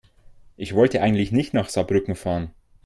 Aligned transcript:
Ich 0.57 0.73
wollte 0.73 1.03
eigentlich 1.03 1.31
nicht 1.31 1.53
nach 1.53 1.69
Saarbrücken 1.69 2.15
fahren 2.15 2.49